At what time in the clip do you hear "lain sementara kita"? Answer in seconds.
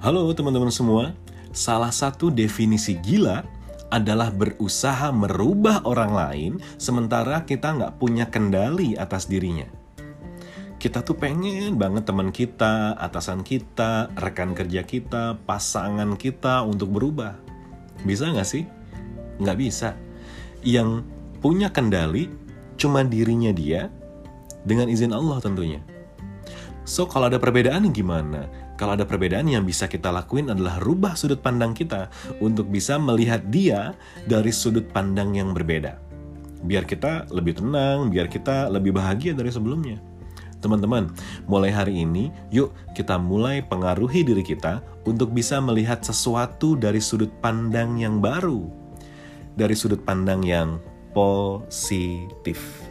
6.16-7.76